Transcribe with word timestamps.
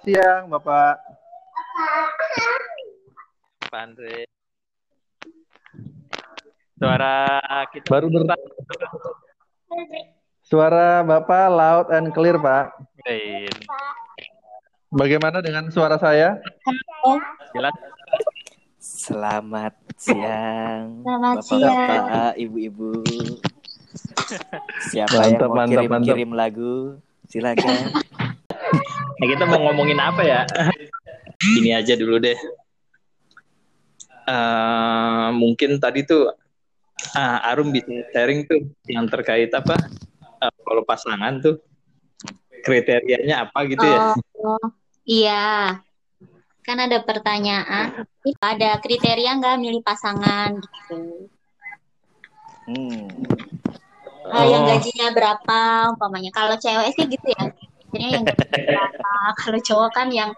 Siang, 0.00 0.46
Bapak. 0.46 1.02
Pak 3.66 3.80
Andre. 3.82 4.22
Suara 6.78 7.14
kita 7.74 7.90
Baru 7.90 8.06
ber- 8.06 8.38
Suara 10.40 11.02
Bapak 11.02 11.44
loud 11.50 11.86
and 11.90 12.14
clear, 12.14 12.38
Pak. 12.38 12.70
Baik. 13.02 13.50
Bagaimana 14.88 15.42
dengan 15.42 15.66
suara 15.70 15.98
saya? 15.98 16.38
Jelas. 17.50 17.74
Selamat 18.78 19.74
siang, 19.98 21.02
Selamat 21.02 21.42
bapak-bapak, 21.42 22.32
ibu-ibu. 22.38 22.90
Siapa 24.86 25.18
Mantap, 25.18 25.26
yang 25.26 25.50
mau 25.50 25.56
mantap, 25.58 25.74
kirim 25.74 25.90
mantap. 25.90 26.06
kirim 26.14 26.30
lagu, 26.32 26.74
silakan. 27.30 27.94
Nah, 29.20 29.28
kita 29.28 29.44
mau 29.44 29.60
ngomongin 29.68 30.00
apa 30.00 30.24
ya? 30.24 30.48
Ini 31.60 31.76
aja 31.76 31.92
dulu 31.92 32.16
deh. 32.16 32.40
Eh, 34.24 35.28
mungkin 35.36 35.76
tadi 35.76 36.08
tuh 36.08 36.32
ah, 37.12 37.44
Arum 37.52 37.68
bisa 37.68 37.92
sharing 38.16 38.48
tuh 38.48 38.64
yang 38.88 39.04
terkait 39.12 39.52
apa? 39.52 39.76
eh, 40.40 40.54
kalau 40.64 40.82
pasangan 40.88 41.36
tuh 41.44 41.60
kriterianya 42.64 43.48
apa 43.48 43.58
gitu 43.68 43.84
ya? 43.84 44.00
Oh, 44.40 44.66
iya. 45.04 45.44
Kan 46.64 46.80
ada 46.80 47.00
pertanyaan, 47.04 48.04
ada 48.40 48.70
kriteria 48.80 49.36
nggak 49.36 49.60
milih 49.60 49.82
pasangan 49.84 50.60
gitu. 50.60 51.28
Hmm. 52.68 53.08
Ah, 54.30 54.46
yang 54.46 54.62
Oh. 54.62 54.68
gajinya 54.70 55.08
berapa 55.10 55.58
umpamanya. 55.90 56.30
Kalau 56.30 56.54
cewek 56.54 56.94
sih 56.94 57.04
gitu 57.06 57.28
ya. 57.28 57.44
Kriteria 57.90 58.08
yang 58.14 58.24
berapa. 58.70 59.12
Kalau 59.36 59.58
cowok 59.58 59.90
kan 59.90 60.08
yang 60.10 60.30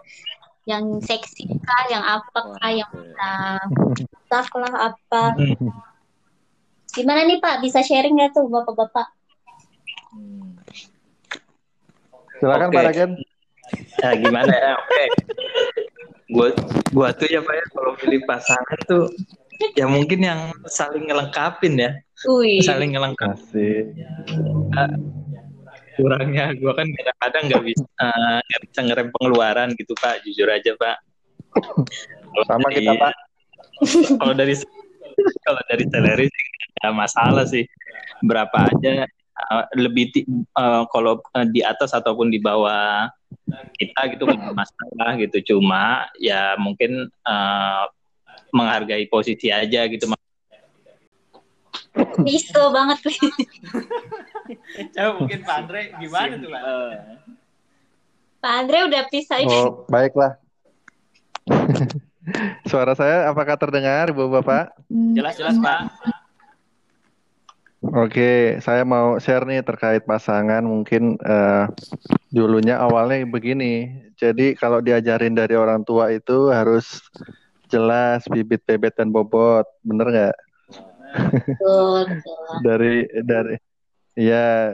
yang 0.63 0.83
seksi 0.99 1.43
kah, 1.59 1.83
yang 1.91 2.01
apa 2.01 2.39
kah, 2.55 2.71
yang 2.71 2.87
bisa 2.87 3.59
staff 4.25 4.47
lah 4.55 4.73
apa. 4.89 5.23
Gimana 6.89 7.25
nih 7.25 7.37
Pak, 7.37 7.59
bisa 7.59 7.81
sharing 7.81 8.15
nggak 8.15 8.31
tuh 8.31 8.47
Bapak-bapak? 8.47 9.07
Hmm. 10.13 10.55
Silakan 12.39 12.69
Oke. 12.69 12.75
Pak 12.75 12.83
Ragen. 12.85 13.11
Nah, 13.99 14.13
gimana 14.15 14.53
ya? 14.53 14.71
Oke. 14.77 15.03
Gua 16.29 16.47
gua 16.89 17.09
tuh 17.11 17.27
ya 17.27 17.39
Pak 17.39 17.53
ya 17.53 17.65
kalau 17.71 17.91
pilih 17.97 18.21
pasangan 18.23 18.79
tuh 18.85 19.05
ya 19.73 19.87
mungkin 19.87 20.19
yang 20.19 20.41
saling 20.67 21.07
ngelengkapin 21.07 21.73
ya, 21.79 21.91
Wih, 22.27 22.59
saling 22.61 22.93
ngelengkapin. 22.93 23.35
Asik. 23.35 23.85
kurangnya. 25.93 26.49
Gue 26.57 26.73
kan 26.73 26.89
kadang-kadang 26.89 27.43
nggak 27.53 27.63
bisa 27.69 27.85
nggak 28.41 28.61
bisa 28.65 28.79
ngerem 28.81 29.07
pengeluaran 29.13 29.69
gitu 29.77 29.93
pak. 29.93 30.25
Jujur 30.25 30.49
aja 30.49 30.73
pak. 30.73 30.97
Kalau 31.53 32.45
Sama 32.49 32.67
dari- 32.73 32.81
kita, 32.81 32.93
Pak. 32.97 33.13
kalau 34.17 34.33
dari 34.33 34.53
kalau 35.45 35.61
dari 35.69 35.83
salary 35.85 36.25
sih 36.25 36.45
nggak 36.81 36.95
masalah 36.97 37.45
sih. 37.45 37.65
Berapa 38.25 38.73
aja 38.73 39.05
eh, 39.05 39.65
lebih 39.77 40.09
eh, 40.33 40.83
kalau 40.89 41.21
eh, 41.37 41.47
di 41.53 41.61
atas 41.61 41.93
ataupun 41.93 42.33
di 42.33 42.41
bawah 42.41 43.05
kita 43.77 44.17
gitu 44.17 44.25
nggak 44.25 44.55
masalah 44.57 45.13
gitu. 45.21 45.53
Cuma 45.53 46.09
ya 46.17 46.57
mungkin 46.57 47.05
eh, 47.05 47.83
menghargai 48.53 49.09
posisi 49.09 49.49
aja 49.49 49.89
gitu 49.89 50.13
Isto 52.25 52.73
banget. 52.73 52.99
Coba 54.97 55.09
mungkin 55.17 55.39
Pak 55.45 55.55
Andre 55.65 55.81
gimana 56.01 56.33
tuh 56.41 56.49
Pak? 56.49 56.63
Pak 58.41 58.53
Andre 58.65 58.77
udah 58.89 59.01
pisah 59.13 59.39
ini. 59.39 59.53
Oh, 59.53 59.85
baiklah. 59.87 60.41
Suara 62.69 62.95
saya 62.95 63.29
apakah 63.29 63.59
terdengar, 63.59 64.09
Ibu 64.09 64.31
Bapak? 64.41 64.73
Jelas-jelas 64.89 65.59
Pak. 65.59 65.79
Oke, 67.83 68.63
saya 68.63 68.87
mau 68.87 69.19
share 69.19 69.43
nih 69.43 69.59
terkait 69.59 70.07
pasangan. 70.07 70.63
Mungkin 70.63 71.19
eh, 71.19 71.65
dulunya 72.31 72.79
awalnya 72.79 73.27
begini. 73.27 74.07
Jadi 74.15 74.55
kalau 74.55 74.79
diajarin 74.79 75.35
dari 75.35 75.53
orang 75.59 75.83
tua 75.83 76.15
itu 76.15 76.47
harus 76.47 77.03
jelas 77.73 78.21
bibit, 78.29 78.61
bebet, 78.69 78.93
dan 78.93 79.09
bobot. 79.09 79.65
Bener 79.81 80.07
nggak? 80.13 80.37
Dari 82.65 83.05
dari 83.21 83.57
ya 84.13 84.73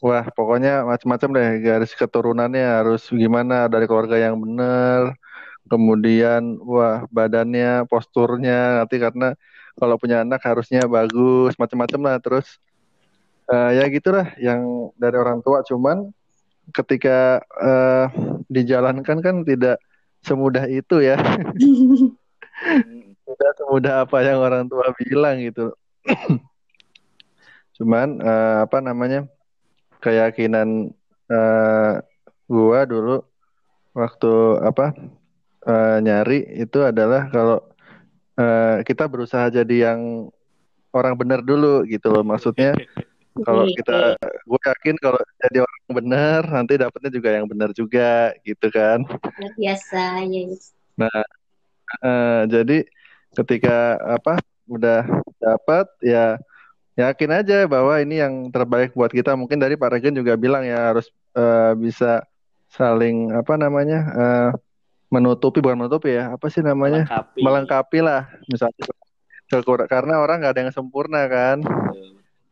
wah 0.00 0.24
pokoknya 0.32 0.84
macam-macam 0.84 1.28
deh 1.36 1.48
garis 1.64 1.92
keturunannya 1.96 2.64
harus 2.64 3.08
gimana 3.12 3.68
dari 3.68 3.84
keluarga 3.84 4.16
yang 4.16 4.40
bener. 4.40 5.16
Kemudian 5.68 6.60
wah 6.60 7.04
badannya, 7.08 7.88
posturnya 7.88 8.82
nanti 8.82 8.96
karena 9.00 9.32
kalau 9.76 9.96
punya 9.96 10.20
anak 10.24 10.42
harusnya 10.44 10.84
bagus 10.84 11.56
macam-macam 11.56 12.00
lah 12.04 12.16
terus 12.20 12.60
eh, 13.48 13.80
ya 13.80 13.84
gitulah 13.88 14.28
yang 14.36 14.92
dari 15.00 15.16
orang 15.16 15.40
tua 15.40 15.64
cuman 15.64 16.12
ketika 16.76 17.40
eh, 17.42 18.06
dijalankan 18.52 19.18
kan 19.24 19.36
tidak 19.42 19.80
semudah 20.22 20.68
itu 20.70 21.02
ya 21.02 21.18
tidak 23.26 23.52
semudah 23.58 23.94
apa 24.06 24.18
yang 24.22 24.38
orang 24.42 24.64
tua 24.66 24.90
bilang 24.98 25.38
gitu. 25.40 25.72
Cuman 27.76 28.20
eh, 28.20 28.56
apa 28.66 28.78
namanya 28.78 29.26
keyakinan 30.02 30.90
eh, 31.30 31.92
gua 32.46 32.80
dulu 32.84 33.22
waktu 33.96 34.32
apa 34.64 34.96
eh, 35.66 35.96
nyari 36.02 36.38
itu 36.60 36.78
adalah 36.82 37.28
kalau 37.32 37.58
eh, 38.36 38.84
kita 38.84 39.08
berusaha 39.08 39.48
jadi 39.48 39.92
yang 39.92 40.30
orang 40.92 41.16
benar 41.16 41.40
dulu 41.40 41.82
gitu 41.88 42.12
loh. 42.12 42.22
Maksudnya 42.22 42.76
kalau 43.40 43.64
kita 43.64 44.20
gue 44.20 44.60
yakin 44.60 44.96
kalau 45.00 45.16
jadi 45.40 45.64
orang 45.64 45.90
benar 45.96 46.40
nanti 46.44 46.76
dapetnya 46.76 47.08
juga 47.08 47.30
yang 47.32 47.48
benar 47.48 47.72
juga 47.72 48.36
gitu 48.44 48.68
kan. 48.68 49.00
Biasa 49.56 50.20
ya. 50.28 50.44
Eh, 52.00 52.42
jadi 52.48 52.78
ketika 53.36 54.00
apa 54.00 54.40
udah 54.68 55.04
dapat 55.36 55.86
ya 56.00 56.40
yakin 56.96 57.30
aja 57.32 57.64
bahwa 57.68 57.96
ini 58.00 58.20
yang 58.20 58.48
terbaik 58.48 58.96
buat 58.96 59.12
kita. 59.12 59.36
Mungkin 59.36 59.60
dari 59.60 59.76
Pak 59.76 59.92
Regen 59.92 60.16
juga 60.16 60.36
bilang 60.40 60.64
ya 60.64 60.92
harus 60.92 61.12
eh, 61.36 61.72
bisa 61.76 62.24
saling 62.72 63.36
apa 63.36 63.60
namanya 63.60 64.00
eh, 64.16 64.50
menutupi 65.12 65.60
bukan 65.60 65.84
menutupi 65.84 66.16
ya 66.16 66.32
apa 66.32 66.48
sih 66.48 66.64
namanya? 66.64 67.04
Melengkapi. 67.04 67.40
melengkapi 67.44 67.98
lah 68.00 68.22
misalnya. 68.48 68.84
Karena 69.84 70.16
orang 70.16 70.40
nggak 70.40 70.52
ada 70.56 70.62
yang 70.64 70.72
sempurna 70.72 71.28
kan? 71.28 71.60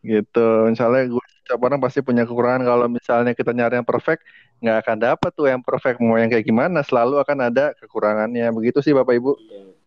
Gitu. 0.04 0.48
Misalnya 0.68 1.08
gue 1.08 1.26
setiap 1.50 1.66
orang 1.66 1.82
pasti 1.82 1.98
punya 1.98 2.22
kekurangan. 2.22 2.62
Kalau 2.62 2.86
misalnya 2.86 3.34
kita 3.34 3.50
nyari 3.50 3.82
yang 3.82 3.88
perfect 3.88 4.22
nggak 4.62 4.86
akan 4.86 4.96
dapat 5.02 5.30
tuh 5.34 5.50
yang 5.50 5.58
perfect. 5.66 5.98
Mau 5.98 6.14
yang 6.14 6.30
kayak 6.30 6.46
gimana 6.46 6.86
selalu 6.86 7.18
akan 7.18 7.50
ada 7.50 7.74
kekurangannya. 7.74 8.46
Begitu 8.54 8.78
sih 8.86 8.94
bapak 8.94 9.18
ibu. 9.18 9.34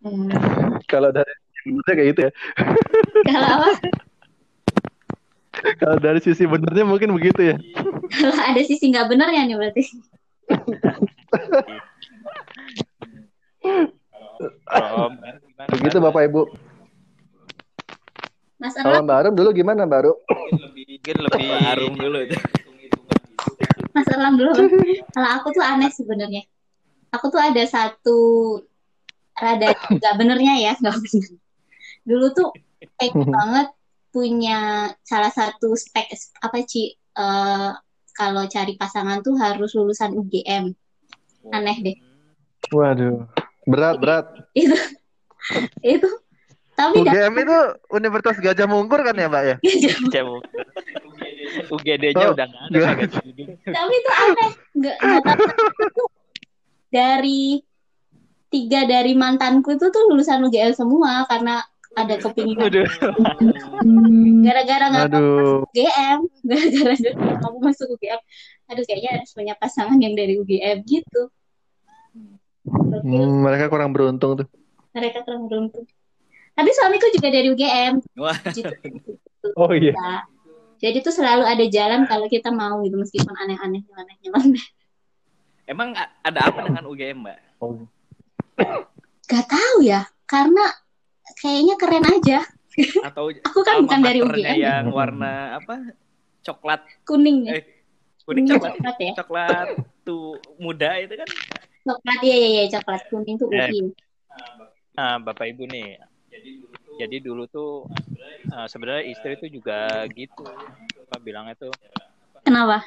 Hmm. 0.04 0.28
kalau 0.92 1.16
dari 1.16 1.32
benernya 1.64 1.94
kayak 1.96 2.10
gitu 2.12 2.22
ya. 2.28 2.32
Kalau 3.32 3.72
kalau 5.80 5.98
dari 6.04 6.20
sisi 6.20 6.44
benernya 6.44 6.84
mungkin 6.84 7.16
begitu 7.16 7.56
ya. 7.56 7.56
Kalau 8.12 8.36
ada 8.36 8.60
sisi 8.68 8.92
nggak 8.92 9.08
benernya 9.08 9.48
nih 9.48 9.56
berarti. 9.56 9.84
Kalau 14.68 15.08
gimana 15.16 15.72
begitu 15.80 15.98
bapak 16.04 16.28
ibu. 16.28 16.44
Mas 18.64 18.80
kalau 18.80 18.96
Erlang, 18.96 19.04
mbak 19.04 19.18
Arum 19.20 19.34
dulu 19.36 19.50
gimana 19.52 19.84
mbak 19.84 20.08
Arum 20.08 20.18
mungkin 21.04 21.20
lebih 21.20 21.48
Harum 21.68 21.94
dulu 22.00 22.18
itu. 22.24 22.38
Mas 23.92 24.08
Erlang 24.08 24.40
dulu. 24.40 24.56
Kalau 25.12 25.30
aku 25.36 25.52
tuh 25.52 25.60
aneh 25.60 25.92
sebenarnya. 25.92 26.48
Aku 27.12 27.28
tuh 27.28 27.44
ada 27.44 27.60
satu 27.68 28.20
rada 29.36 29.76
nggak 29.92 30.16
benernya 30.16 30.64
ya, 30.64 30.74
nggak 30.80 30.96
bener. 30.96 31.32
Dulu 32.08 32.26
tuh 32.32 32.50
pengen 32.96 33.28
banget 33.36 33.68
punya 34.16 34.96
salah 35.04 35.28
satu 35.28 35.76
spek 35.76 36.08
apa 36.40 36.64
Ci 36.64 36.96
eh, 36.96 37.72
kalau 38.16 38.48
cari 38.48 38.80
pasangan 38.80 39.20
tuh 39.20 39.36
harus 39.36 39.76
lulusan 39.76 40.16
UGM. 40.16 40.72
Aneh 41.52 41.78
deh. 41.84 41.98
waduh 42.72 43.28
berat 43.68 44.00
berat 44.00 44.26
Itu 44.56 44.72
itu 45.84 46.10
tapi 46.74 47.02
dah 47.02 47.14
UGM 47.14 47.34
itu 47.38 47.58
Universitas 47.92 48.38
Gajah 48.38 48.66
Mungkur 48.66 49.02
kan 49.02 49.14
ya 49.14 49.28
mbak 49.28 49.44
ya 49.44 49.56
Jauh. 50.10 50.42
UGD-nya 51.70 52.26
Oh, 52.26 52.34
udah 52.34 52.46
nggak 52.46 52.64
ada 52.64 52.78
nggak. 52.78 52.96
kagak 52.98 53.10
tapi 53.68 53.94
itu 53.94 54.12
aneh 54.16 54.52
nggak 54.74 54.96
nggak 54.96 55.24
tahu 55.24 55.38
kenapa. 55.38 55.54
dari 56.90 57.62
tiga 58.48 58.86
dari 58.86 59.14
mantanku 59.14 59.70
itu 59.72 59.86
tuh 59.88 60.04
lulusan 60.08 60.42
UGM 60.42 60.74
semua 60.74 61.26
karena 61.26 61.62
ada 61.94 62.18
kepingin 62.18 62.58
gara-gara 64.44 64.86
nggak 64.88 65.08
mau 65.08 65.18
Aduh. 65.20 65.58
UGM 65.68 66.20
gara-gara 66.44 66.94
nggak 67.14 67.40
mau 67.40 67.58
masuk 67.60 67.88
UGM 67.92 68.20
aduh 68.66 68.84
kayaknya 68.84 69.10
harus 69.16 69.32
punya 69.32 69.54
pasangan 69.54 69.98
yang 69.98 70.14
dari 70.14 70.36
UGM 70.36 70.82
gitu 70.84 71.30
Hmm, 72.96 73.44
mereka 73.44 73.68
kurang 73.68 73.92
beruntung 73.92 74.40
tuh. 74.40 74.48
mereka 74.92 75.20
kurang 75.22 75.52
beruntung 75.52 75.84
tapi 76.54 76.70
suamiku 76.72 77.08
juga 77.12 77.28
dari 77.30 77.48
UGM 77.50 77.94
Wah. 78.16 78.38
gitu. 78.50 78.70
Oh 79.54 79.68
iya. 79.70 79.92
Nah, 79.92 80.24
jadi 80.80 81.00
tuh 81.00 81.12
selalu 81.12 81.44
ada 81.44 81.66
jalan 81.68 82.08
kalau 82.08 82.26
kita 82.26 82.48
mau 82.48 82.80
gitu 82.80 82.96
meskipun 82.96 83.36
aneh-aneh 83.36 83.84
aneh 83.92 84.16
aneh 84.32 84.64
Emang 85.64 85.92
ada 85.96 86.40
apa 86.44 86.64
dengan 86.64 86.84
UGM, 86.86 87.24
Mbak? 87.24 87.40
Gak 89.26 89.46
tahu 89.46 89.78
ya 89.82 90.08
karena 90.24 90.64
kayaknya 91.38 91.76
keren 91.76 92.06
aja 92.06 92.40
Atau 93.04 93.36
aku 93.48 93.60
kan 93.62 93.84
bukan 93.84 94.00
dari 94.00 94.20
UGM 94.20 94.56
yang 94.56 94.86
warna 94.90 95.60
apa? 95.60 95.92
Coklat. 96.40 96.84
kuning 97.04 97.48
ya 97.48 97.60
Eh, 97.60 97.64
kuning 98.24 98.44
Kuning 98.44 98.48
coklat. 98.48 98.72
coklat 98.74 98.98
ya 98.98 99.14
Coklat 99.16 99.68
tuh 100.02 100.24
muda 100.56 101.00
itu 101.00 101.14
kan. 101.16 101.28
coklat 101.84 102.18
iya 102.22 102.36
iya 102.38 102.50
iya 102.50 102.66
coklat 102.72 103.02
kuning 103.08 103.36
tuh 103.36 103.48
Eh, 103.50 103.68
UI 103.68 103.92
Nah, 104.94 105.18
Bapak 105.20 105.50
Ibu 105.50 105.66
nih. 105.66 106.00
Jadi 107.00 107.16
dulu 107.26 107.44
tuh 107.50 107.90
eh, 108.50 108.68
sebenarnya 108.70 109.04
istri 109.10 109.34
tuh 109.38 109.50
juga 109.50 110.06
gitu. 110.14 110.46
Apa 111.10 111.18
bilangnya 111.22 111.58
tuh 111.58 111.74
kenapa 112.44 112.84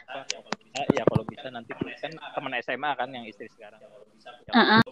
ah, 0.77 0.87
ya 0.93 1.03
kalau 1.09 1.25
bisa 1.25 1.49
nanti 1.49 1.73
kan 1.73 2.13
teman 2.13 2.53
SMA 2.61 2.91
kan 2.95 3.09
yang 3.11 3.25
istri 3.25 3.49
sekarang. 3.51 3.81
Heeh. 4.53 4.83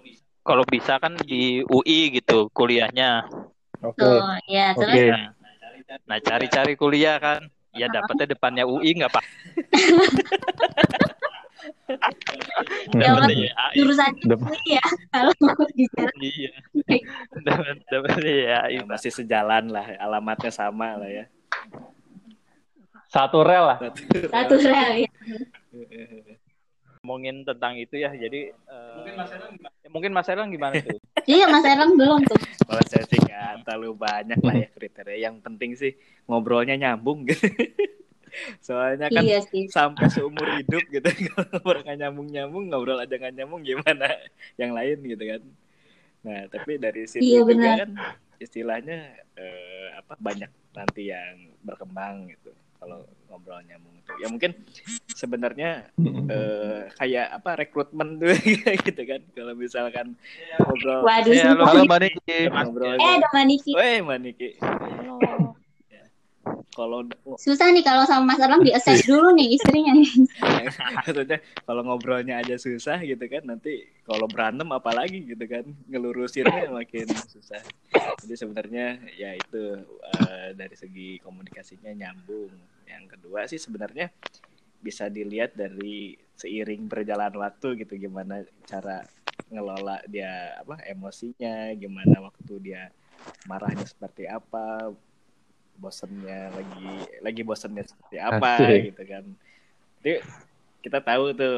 Kalau 0.45 0.65
bisa 0.69 1.01
kan 1.01 1.17
di 1.25 1.65
UI 1.65 2.21
gitu 2.21 2.53
kuliahnya. 2.53 3.29
Oke. 3.85 4.01
tuh 4.01 4.21
ya 4.49 4.73
terus 4.77 4.93
Oke. 4.93 5.05
Nah, 5.11 5.33
nah 6.09 6.19
cari-cari 6.21 6.75
kuliah 6.75 7.17
kan. 7.21 7.45
Ya 7.75 7.91
dapetnya 7.91 8.31
depannya 8.31 8.65
UI 8.71 8.95
nggak 9.03 9.11
apa. 9.11 9.21
Ya, 12.95 13.17
Dapetnya 13.17 13.49
ya, 13.49 13.55
jurusan 13.77 14.13
UI 14.25 14.61
ya 14.77 14.87
kalau 15.13 15.33
mau 15.41 15.65
bicara 15.73 16.13
iya. 16.21 16.53
Dapat 17.41 17.77
dapetnya 17.89 18.35
ya. 18.35 18.61
Ya, 18.69 18.83
masih 18.85 19.11
sejalan 19.13 19.73
lah, 19.73 19.87
alamatnya 20.01 20.53
sama 20.53 20.97
lah 21.01 21.11
ya. 21.11 21.25
Satu 23.09 23.47
rel 23.47 23.65
lah. 23.65 23.79
satu 24.29 24.55
rel 24.59 25.07
ya 25.07 25.11
Ngomongin 27.01 27.45
tentang 27.45 27.77
itu 27.77 28.01
ya. 28.01 28.11
Jadi 28.13 28.51
eh, 28.51 29.89
mungkin 29.93 30.13
Mas 30.13 30.29
Erlang 30.29 30.51
gimana 30.51 30.81
tuh? 30.81 30.99
iya 31.31 31.47
Mas 31.47 31.65
Erlang 31.65 31.95
belum 31.95 32.25
tuh 32.27 32.41
Kalau 32.65 32.83
saya 32.89 33.05
sih 33.07 33.21
nggak 33.21 33.69
terlalu 33.69 33.93
banyak 33.97 34.41
lah 34.41 34.55
ya 34.57 34.69
kriteria. 34.73 35.17
Yang 35.31 35.37
penting 35.45 35.71
sih 35.77 35.93
ngobrolnya 36.27 36.77
nyambung 36.77 37.29
gitu. 37.29 37.49
Soalnya 38.59 39.09
kan 39.09 39.23
iya 39.23 39.41
sih. 39.43 39.69
sampai 39.69 40.07
seumur 40.09 40.47
hidup 40.51 40.83
gitu 40.89 41.05
kalau 41.31 41.47
ngobrol 41.53 41.81
nggak 41.83 41.99
nyambung 41.99 42.29
nyambung 42.29 42.65
ngobrol 42.69 42.99
aja 42.99 43.15
nggak 43.15 43.35
nyambung 43.35 43.63
gimana? 43.63 44.09
Yang 44.57 44.71
lain 44.73 44.99
gitu 45.07 45.25
kan. 45.25 45.43
Nah 46.25 46.41
tapi 46.49 46.73
dari 46.77 47.03
situ 47.05 47.25
Iya, 47.25 47.39
juga 47.41 47.51
benar. 47.53 47.77
kan 47.85 47.91
istilahnya 48.37 48.99
eh, 49.35 49.89
apa 49.95 50.19
banyak 50.19 50.51
nanti 50.75 51.09
yang 51.09 51.55
berkembang 51.63 52.29
gitu 52.29 52.51
kalau 52.77 53.07
ngobrol 53.31 53.63
nyambung 53.65 53.95
tuh. 54.05 54.13
Ya 54.19 54.29
mungkin 54.29 54.53
sebenarnya 55.09 55.89
eh, 56.29 56.91
kayak 56.93 57.41
apa 57.41 57.51
rekrutmen 57.57 58.19
tuh 58.19 58.35
gitu 58.89 59.03
kan. 59.05 59.21
Kalau 59.33 59.55
misalkan 59.55 60.19
ngobrol 60.59 61.01
waduh. 61.03 61.33
Ya. 61.33 61.55
Halo 61.55 61.85
Mbak 61.85 62.01
Niki. 62.03 62.39
ngobrol 62.51 62.97
eh 62.97 63.11
ada 63.17 63.29
Mbak 63.31 63.45
Niki. 63.47 63.73
Weh, 63.73 63.97
Mbak 64.03 64.19
Niki. 64.21 64.49
Kalau 66.75 67.07
susah 67.39 67.71
nih 67.71 67.87
kalau 67.87 68.03
sama 68.03 68.35
Mas 68.35 68.43
Erlang 68.43 68.67
di 68.67 68.75
assess 68.75 69.07
dulu 69.11 69.31
nih 69.39 69.55
istrinya 69.55 69.95
maksudnya 71.07 71.39
kalau 71.63 71.87
ngobrolnya 71.87 72.43
aja 72.43 72.59
susah 72.59 72.99
gitu 73.07 73.23
kan 73.31 73.47
nanti 73.47 73.87
kalau 74.03 74.27
berantem 74.27 74.67
apalagi 74.75 75.23
gitu 75.23 75.45
kan 75.47 75.65
ngelurusinnya 75.87 76.75
makin 76.75 77.07
susah. 77.31 77.63
Jadi 78.27 78.35
sebenarnya 78.35 78.99
ya 79.15 79.39
itu 79.39 79.87
eh, 80.19 80.51
dari 80.59 80.75
segi 80.75 81.23
komunikasinya 81.23 81.95
nyambung. 81.95 82.51
Yang 82.91 83.05
kedua 83.17 83.47
sih 83.47 83.63
sebenarnya 83.63 84.11
bisa 84.85 85.09
dilihat 85.09 85.57
dari 85.57 86.13
seiring 86.37 86.91
berjalan 86.91 87.33
waktu 87.41 87.87
gitu 87.87 87.97
gimana 87.97 88.45
cara 88.69 89.01
ngelola 89.49 90.03
dia 90.11 90.59
apa 90.61 90.83
emosinya 90.85 91.73
gimana 91.79 92.21
waktu 92.21 92.55
dia 92.61 92.93
marahnya 93.49 93.87
seperti 93.87 94.29
apa 94.29 94.93
bosennya 95.79 96.55
lagi 96.55 96.91
lagi 97.21 97.43
bosennya 97.43 97.85
seperti 97.85 98.17
apa 98.23 98.51
Asik. 98.63 98.81
gitu 98.93 99.03
kan. 99.07 99.25
Jadi 100.01 100.15
kita 100.85 100.99
tahu 101.01 101.33
tuh 101.33 101.57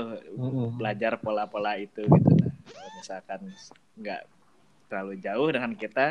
belajar 0.79 1.19
pola-pola 1.19 1.75
itu 1.77 2.07
gitu 2.07 2.33
nah. 2.39 2.53
kalau 2.71 2.91
misalkan 2.95 3.41
nggak 3.99 4.23
terlalu 4.87 5.15
jauh 5.19 5.49
dengan 5.51 5.73
kita 5.75 6.07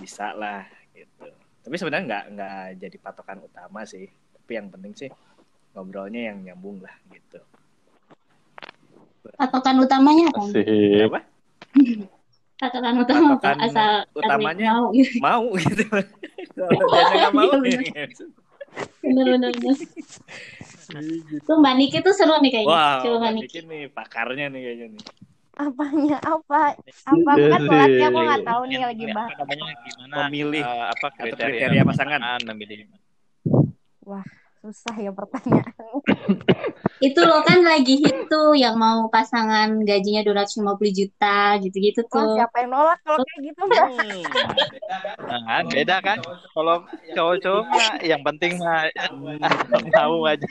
bisa 0.00 0.32
lah 0.32 0.64
gitu. 0.96 1.28
Tapi 1.60 1.74
sebenarnya 1.76 2.04
nggak 2.08 2.24
nggak 2.34 2.62
jadi 2.80 2.96
patokan 2.98 3.38
utama 3.44 3.84
sih. 3.84 4.08
Tapi 4.08 4.50
yang 4.56 4.72
penting 4.72 4.92
sih 4.96 5.10
ngobrolnya 5.76 6.32
yang 6.32 6.42
nyambung 6.42 6.80
lah 6.82 6.94
gitu. 7.12 7.38
Patokan 9.36 9.76
utamanya 9.84 10.32
apa? 10.32 11.20
Patokan 12.60 12.94
utama 13.00 13.40
apa 13.40 13.56
Patokan 13.56 13.58
asal 13.64 13.92
utamanya 14.12 14.70
mau. 14.76 14.92
gitu 14.92 15.16
mau 15.16 15.46
gitu 15.56 15.84
dia 16.56 17.02
nggak 17.16 17.32
mau 17.38 17.52
Iya, 17.60 17.78
bener 19.02 19.26
bener 19.34 19.52
bener 19.56 19.76
tuh 21.46 21.56
Mbak 21.58 21.74
Niki 21.78 21.98
tuh 22.06 22.14
seru 22.14 22.34
nih 22.42 22.50
kayaknya 22.54 22.70
Wah, 22.70 23.00
coba 23.02 23.16
Mbak 23.18 23.32
Niki 23.34 23.46
Niki 23.46 23.60
nih 23.70 23.82
pakarnya 23.90 24.46
nih 24.52 24.60
kayaknya 24.66 24.86
nih. 24.94 25.04
Apanya 25.60 26.16
apa? 26.24 26.60
Apa 27.04 27.32
Iya 27.36 27.46
kan 27.52 27.60
sih. 27.60 27.68
pelatih 27.68 28.02
aku 28.08 28.18
nggak 28.24 28.42
tahu 28.48 28.62
nih 28.70 28.78
lagi 28.80 29.04
Apa 29.04 29.16
bahas. 29.18 29.32
namanya 29.40 29.64
gimana? 29.84 30.14
Memilih 30.28 30.62
eh, 30.64 30.84
apa 30.94 31.06
kriteria, 31.12 31.46
kriteria 31.48 31.82
pasangan. 31.84 32.20
memilih 32.48 32.78
Susah 34.60 34.92
ya 35.00 35.08
pertanyaan. 35.08 35.72
itu 37.06 37.20
loh 37.24 37.40
kan 37.48 37.64
lagi 37.64 37.96
hit 37.96 38.28
tuh 38.28 38.52
yang 38.52 38.76
mau 38.76 39.08
pasangan 39.08 39.72
gajinya 39.88 40.20
250 40.20 40.76
juta 40.92 41.56
gitu-gitu 41.64 42.04
tuh 42.04 42.36
siapa 42.36 42.60
yang 42.60 42.76
nolak 42.76 43.00
kalau 43.00 43.24
kayak 43.24 43.40
gitu 43.48 43.60
mbak? 43.64 43.88
Hmm. 43.88 44.22
Nah, 45.24 45.40
kan 45.48 45.64
beda 45.72 45.96
kan? 46.04 46.18
Kalau 46.52 46.76
cowok-cowok 47.16 47.64
mah 47.72 47.88
yang 48.04 48.20
penting 48.20 48.60
mah 48.60 48.92
mau 49.96 50.28
aja. 50.28 50.44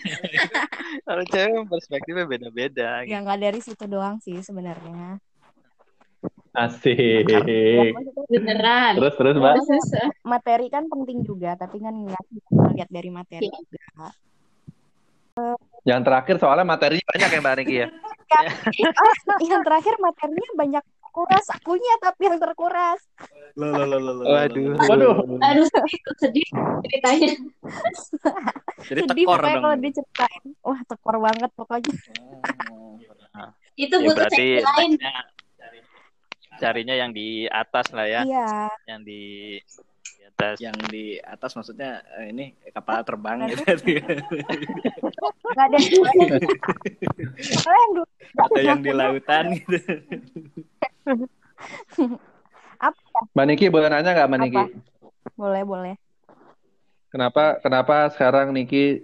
Kalau 1.06 1.24
cewek 1.30 1.70
perspektifnya 1.70 2.26
beda-beda. 2.26 3.06
Ya 3.06 3.22
nggak 3.22 3.40
dari 3.46 3.60
situ 3.62 3.86
doang 3.86 4.18
sih 4.18 4.42
sebenarnya. 4.42 5.22
Asik. 6.60 7.24
beneran 8.28 8.94
Terus 8.96 9.14
terus 9.16 9.36
Mbak. 9.36 9.54
Terus, 9.56 9.68
terus, 9.68 9.88
eh, 9.96 10.10
Materi 10.22 10.68
kan 10.68 10.84
penting 10.86 11.24
juga, 11.24 11.56
tapi 11.56 11.80
kan 11.80 11.96
nggak 11.96 12.24
bisa 12.28 12.52
lihat 12.74 12.90
dari 12.90 13.10
materi 13.10 13.48
Iya. 13.48 13.56
juga. 13.56 13.86
Yang 15.82 16.02
terakhir 16.04 16.36
soalnya 16.38 16.66
materinya 16.68 17.06
banyak 17.08 17.30
ya 17.30 17.40
Mbak 17.40 17.56
Niki 17.58 17.76
ya. 17.78 17.88
Yang 19.50 19.62
terakhir 19.64 19.96
materinya 19.98 20.52
banyak 20.54 20.84
kuras 21.10 21.46
akunya 21.50 21.94
tapi 22.00 22.22
yang 22.24 22.38
terkuras. 22.38 23.02
Loh, 23.58 23.74
Waduh. 24.30 24.78
Waduh. 24.78 25.16
aduh 25.42 25.66
sedih 25.66 26.00
sedih 26.22 26.48
ceritanya 26.86 27.34
Jadi 28.86 29.02
Sedih 29.10 29.26
tekor 29.26 29.42
dong. 29.42 29.50
kalau 29.58 29.76
diceritain. 29.76 30.44
Wah 30.62 30.80
tekor 30.86 31.16
banget 31.18 31.50
pokoknya. 31.58 31.94
Oh. 32.70 33.50
itu 33.74 33.96
Ya, 33.96 34.04
butuh 34.06 34.16
berarti 34.28 34.38
sesi 34.38 34.62
lain 34.62 34.92
carinya, 36.60 36.94
yang 36.94 37.10
di 37.10 37.46
atas 37.46 37.90
lah 37.90 38.06
ya, 38.06 38.22
Iya. 38.22 38.70
yang 38.86 39.02
di, 39.02 39.58
di 39.58 40.24
atas. 40.24 40.56
Yang 40.60 40.76
di 40.88 41.06
atas 41.18 41.52
maksudnya 41.56 42.04
eh, 42.16 42.30
ini 42.30 42.54
kapal 42.70 43.02
terbang 43.02 43.48
gitu. 43.48 43.64
Nggak 45.50 45.66
ada. 45.66 45.78
Yang 45.80 46.06
Atau 48.38 48.62
yang 48.62 48.80
di 48.80 48.92
lautan 48.94 49.46
gitu. 49.58 49.78
Mbak 53.36 53.46
Niki 53.48 53.66
boleh 53.68 53.88
nanya 53.92 54.12
nggak 54.16 54.30
Mbak 54.30 54.40
Niki? 54.40 54.58
Apa? 54.58 54.68
boleh 55.36 55.64
boleh. 55.64 55.96
Kenapa 57.10 57.58
kenapa 57.60 57.96
sekarang 58.14 58.54
Niki 58.54 59.04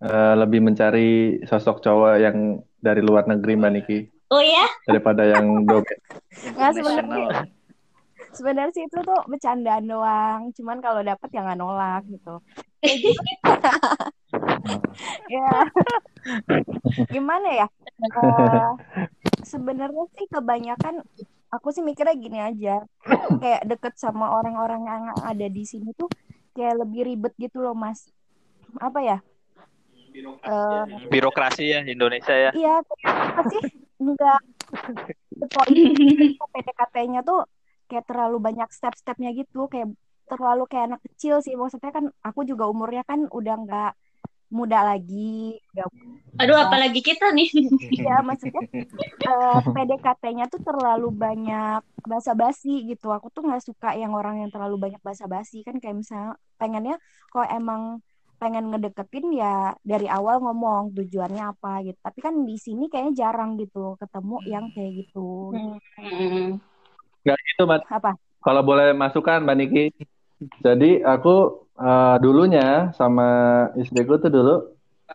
eh, 0.00 0.34
lebih 0.34 0.60
mencari 0.62 1.42
sosok 1.44 1.78
cowok 1.78 2.14
yang 2.18 2.36
dari 2.78 3.02
luar 3.02 3.26
negeri 3.26 3.54
Mbak 3.54 3.72
Niki 3.74 3.98
oh 4.32 4.42
ya 4.42 4.66
daripada 4.88 5.22
yang 5.24 5.64
dobe? 5.64 5.94
Nggak 6.54 6.72
sebenarnya. 6.76 7.28
Sebenarnya 8.28 8.72
sih 8.76 8.84
itu 8.84 8.98
tuh 9.00 9.20
bercandaan 9.24 9.88
doang. 9.88 10.52
Cuman 10.52 10.84
kalau 10.84 11.00
dapet 11.00 11.32
ya 11.32 11.40
nggak 11.42 11.58
nolak 11.58 12.04
gitu. 12.06 12.38
ya 15.32 15.50
gimana 17.10 17.48
ya 17.50 17.66
Eh, 17.98 18.70
sebenarnya 19.42 20.06
sih 20.14 20.30
kebanyakan 20.30 21.02
aku 21.50 21.74
sih 21.74 21.82
mikirnya 21.82 22.14
gini 22.14 22.38
aja 22.38 22.86
kayak 23.42 23.66
deket 23.66 23.98
sama 23.98 24.38
orang-orang 24.38 24.86
yang 24.86 25.04
ada 25.18 25.50
di 25.50 25.66
sini 25.66 25.90
tuh 25.98 26.06
kayak 26.54 26.86
lebih 26.86 27.10
ribet 27.10 27.34
gitu 27.42 27.58
loh 27.58 27.74
mas 27.74 28.06
apa 28.78 29.02
ya 29.02 29.18
Eh, 30.24 30.84
Birokrasi 31.12 31.64
ya 31.74 31.80
Indonesia 31.84 32.34
ya. 32.34 32.50
iya 32.56 32.80
apa 32.80 33.42
sih 33.50 33.62
enggak 34.00 34.40
poin 35.52 35.74
PDKT-nya 36.54 37.20
tuh 37.26 37.44
kayak 37.88 38.04
terlalu 38.08 38.36
banyak 38.40 38.68
step-stepnya 38.72 39.32
gitu 39.36 39.66
kayak 39.68 39.92
terlalu 40.28 40.68
kayak 40.68 40.84
anak 40.92 41.00
kecil 41.08 41.40
sih 41.40 41.56
maksudnya 41.56 41.88
kan 41.88 42.12
aku 42.20 42.44
juga 42.44 42.68
umurnya 42.68 43.02
kan 43.08 43.26
udah 43.32 43.54
nggak 43.64 43.92
muda 44.52 44.80
lagi 44.94 45.56
udah 45.72 45.88
Aduh, 46.38 46.54
apalagi 46.54 47.02
kita 47.02 47.34
nih. 47.34 47.50
Iya, 47.98 48.22
maksudnya 48.22 48.62
eh, 49.26 49.58
PDKT-nya 49.74 50.46
tuh 50.46 50.62
terlalu 50.62 51.10
banyak 51.10 51.82
basa-basi 52.06 52.86
gitu. 52.86 53.10
Aku 53.10 53.26
tuh 53.34 53.42
nggak 53.42 53.62
suka 53.66 53.98
yang 53.98 54.14
orang 54.14 54.46
yang 54.46 54.50
terlalu 54.54 54.78
banyak 54.78 55.02
basa-basi 55.02 55.66
kan 55.66 55.82
kayak 55.82 55.98
misalnya 55.98 56.38
pengennya 56.54 56.94
kalau 57.34 57.46
emang 57.50 57.82
pengen 58.38 58.70
ngedeketin 58.70 59.34
ya 59.34 59.74
dari 59.82 60.06
awal 60.06 60.38
ngomong 60.38 60.94
tujuannya 60.94 61.44
apa 61.52 61.82
gitu. 61.84 61.98
Tapi 61.98 62.18
kan 62.22 62.34
di 62.46 62.56
sini 62.56 62.86
kayaknya 62.86 63.26
jarang 63.26 63.58
gitu 63.58 63.98
ketemu 63.98 64.36
yang 64.46 64.64
kayak 64.72 65.04
gitu. 65.04 65.52
Hmm. 65.98 66.62
Nggak 67.26 67.38
gitu, 67.52 67.62
Mbak. 67.66 67.80
Apa? 67.90 68.10
Kalau 68.38 68.62
boleh 68.62 68.94
masukan, 68.94 69.42
Mbak 69.42 69.56
Niki. 69.58 69.84
Jadi 70.62 71.02
aku 71.02 71.66
eh, 71.74 72.16
dulunya 72.22 72.94
sama 72.94 73.28
istriku 73.74 74.22
tuh 74.22 74.30
dulu 74.30 74.54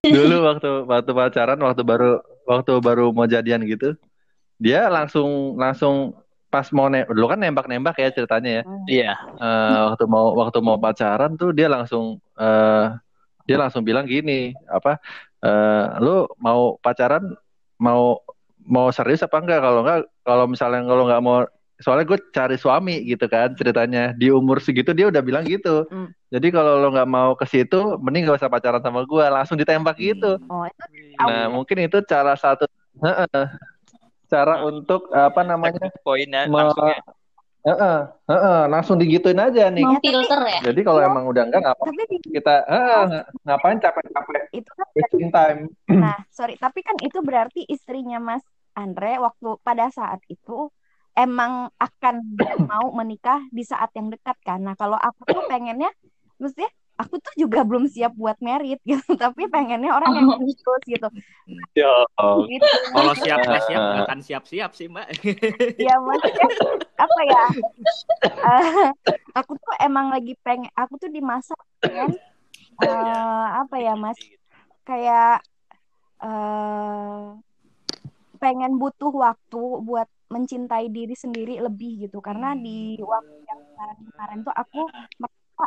dulu 0.03 0.35
waktu 0.43 0.69
waktu 0.89 1.11
pacaran 1.13 1.59
waktu 1.61 1.81
baru 1.85 2.19
waktu 2.49 2.71
baru 2.81 3.13
mau 3.13 3.29
jadian 3.29 3.61
gitu 3.63 3.93
dia 4.57 4.89
langsung 4.89 5.55
langsung 5.55 6.17
pas 6.49 6.65
mau 6.73 6.89
ne 6.89 7.05
dulu 7.09 7.29
kan 7.29 7.39
nembak-nembak 7.41 7.97
ya 7.97 8.09
ceritanya 8.13 8.61
ya 8.61 8.63
Iya. 8.89 9.11
Eh, 9.37 9.79
waktu 9.89 10.03
mau 10.09 10.33
waktu 10.37 10.59
mau 10.61 10.77
pacaran 10.77 11.33
tuh 11.37 11.53
dia 11.53 11.69
langsung 11.69 12.21
eh 12.37 12.85
dia 13.43 13.57
langsung 13.59 13.83
bilang 13.83 14.07
gini 14.07 14.55
apa 14.71 14.99
eh 15.43 15.85
lu 15.99 16.27
mau 16.39 16.79
pacaran 16.79 17.35
mau 17.75 18.23
mau 18.63 18.87
serius 18.95 19.23
apa 19.23 19.43
enggak? 19.43 19.59
Kalau 19.59 19.79
enggak 19.83 19.99
kalau 20.23 20.45
misalnya 20.47 20.81
kalau 20.87 21.03
enggak 21.03 21.23
mau 21.23 21.37
soalnya 21.83 22.05
gue 22.07 22.19
cari 22.31 22.55
suami 22.55 23.03
gitu 23.03 23.27
kan 23.27 23.51
ceritanya. 23.59 24.15
Di 24.15 24.31
umur 24.31 24.63
segitu 24.63 24.95
dia 24.95 25.11
udah 25.11 25.19
bilang 25.19 25.43
gitu. 25.43 25.83
Hmm. 25.91 26.09
jadi 26.33 26.49
kalau 26.49 26.81
lo 26.81 26.89
nggak 26.89 27.09
mau 27.11 27.37
ke 27.37 27.45
situ 27.45 27.99
mending 28.01 28.25
gak 28.25 28.41
usah 28.41 28.49
pacaran 28.49 28.81
sama 28.81 29.05
gue 29.05 29.25
langsung 29.27 29.59
ditembak 29.59 29.99
gitu. 29.99 30.39
Oh, 30.47 30.65
itu 30.65 30.83
nah 31.19 31.45
mungkin 31.51 31.77
itu 31.85 32.01
cara 32.07 32.33
satu 32.33 32.65
Heeh. 33.03 33.45
cara 34.31 34.65
untuk 34.65 35.13
apa 35.13 35.45
namanya 35.45 35.93
Poinnya 36.01 36.49
Me- 36.49 36.73
ya. 36.73 36.97
Heeh, 37.63 37.99
heeh, 38.27 38.61
langsung 38.67 38.99
digituin 38.99 39.39
aja 39.39 39.71
nih 39.71 39.87
Mau 39.87 39.95
filter 40.03 40.39
ya? 40.51 40.59
jadi 40.67 40.79
kalau 40.83 40.99
emang 40.99 41.23
udah 41.31 41.43
enggak 41.47 41.63
ngapa 41.63 41.83
tapi 41.87 42.03
di 42.11 42.17
kita 42.35 42.55
heeh, 42.67 43.03
ngapain 43.47 43.79
capek-capek 43.79 44.43
itu 44.51 44.71
kan 44.75 44.87
wasting 44.99 45.29
time 45.31 45.59
Nah, 46.03 46.17
sorry, 46.27 46.59
tapi 46.59 46.83
kan 46.83 46.99
itu 46.99 47.23
berarti 47.23 47.63
istrinya 47.71 48.19
Mas 48.19 48.43
Andre 48.75 49.15
waktu 49.23 49.55
pada 49.63 49.87
saat 49.95 50.19
itu 50.27 50.67
emang 51.15 51.69
akan 51.77 52.15
mau 52.67 52.91
menikah 52.91 53.39
di 53.53 53.63
saat 53.63 53.93
yang 53.93 54.09
dekat 54.09 54.35
kan. 54.43 54.59
Nah, 54.59 54.75
kalau 54.75 54.97
aku 54.97 55.23
tuh 55.29 55.43
pengennya 55.47 55.87
mesti 56.41 56.65
aku 56.93 57.17
tuh 57.19 57.33
juga 57.35 57.65
belum 57.65 57.89
siap 57.89 58.13
buat 58.13 58.37
merit 58.39 58.79
gitu, 58.89 59.17
tapi 59.17 59.49
pengennya 59.49 59.91
orang 59.93 60.11
yang 60.17 60.27
Oh. 60.29 60.37
serius 60.39 60.83
gitu. 60.85 61.07
Yo. 61.73 61.93
Gitu. 62.47 62.67
Kalau 62.93 63.13
siap 63.17 63.39
nggak 63.43 63.63
siap 63.67 63.81
nggak 63.81 64.03
akan 64.07 64.19
siap-siap 64.21 64.71
sih 64.77 64.87
mbak. 64.87 65.07
Ya 65.77 65.95
maksudnya 65.99 66.47
apa 66.97 67.19
ya? 67.25 67.43
Eh, 68.23 68.87
aku 69.33 69.57
tuh 69.57 69.73
emang 69.81 70.13
lagi 70.13 70.37
pengen 70.45 70.69
aku 70.77 71.01
tuh 71.01 71.09
di 71.09 71.19
masa 71.19 71.57
pengen 71.81 72.13
eh, 72.81 73.45
apa 73.57 73.75
ya, 73.81 73.93
Mas? 73.97 74.17
kayak 74.83 75.39
eh 76.23 77.23
pengen 78.39 78.75
butuh 78.75 79.11
waktu 79.15 79.61
buat 79.87 80.07
mencintai 80.27 80.91
diri 80.91 81.15
sendiri 81.15 81.63
lebih 81.63 82.07
gitu 82.07 82.19
karena 82.19 82.51
di 82.57 82.99
waktu 82.99 83.35
yang 83.47 83.59
kemarin-kemarin 83.71 84.39
tuh 84.43 84.51
aku 84.51 84.81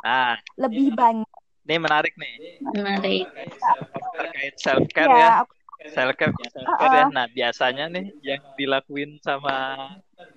Nah, 0.05 0.39
lebih 0.59 0.93
banyak 0.95 1.31
ini 1.67 1.77
menarik 1.83 2.15
nih 2.15 2.35
Menarik. 2.63 3.27
terkait 4.17 4.55
self 4.59 4.87
care 4.95 5.11
ya 5.11 5.19
ya. 5.19 5.31
aku 5.43 5.53
Self 5.87 6.13
care, 6.19 6.33
self 6.51 6.69
care 6.83 6.95
ya. 6.95 7.05
Nah, 7.11 7.27
biasanya 7.31 7.85
nih 7.91 8.11
yang 8.25 8.43
dilakuin 8.59 9.19
sama 9.23 9.77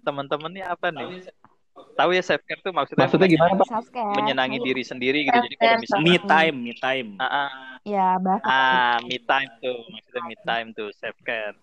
teman-teman 0.05 0.51
nih 0.53 0.65
apa 0.65 0.93
nih? 0.93 1.09
Tahu 1.97 2.09
ya 2.15 2.23
self 2.23 2.43
care 2.45 2.61
tuh 2.61 2.71
maksudnya, 2.71 3.05
maksudnya 3.07 3.27
gimana 3.27 3.53
pak 3.59 3.67
self 3.67 3.87
care 3.89 4.13
menyenangi 4.13 4.57
diri 4.61 4.83
sendiri 4.85 5.25
gitu. 5.25 5.37
Jadi 5.41 5.55
kalau 5.57 5.77
misalnya 5.81 6.05
Me 6.05 6.15
time, 6.21 6.55
me 6.59 6.73
time. 6.77 7.09
Ah, 7.17 7.25
ah, 7.25 7.49
ya 7.83 8.15
bahasa 8.21 8.45
ah, 8.47 8.97
me 9.03 9.17
time 9.19 9.49
tuh, 9.59 9.77
maksudnya 9.89 10.21
me 10.25 10.35
time 10.45 10.67
tuh 10.77 10.89
self 10.95 11.17
care 11.25 11.55